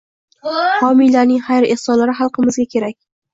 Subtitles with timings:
[0.87, 2.99] Homiylarning xayr-ehsonlari xalqimizda kerak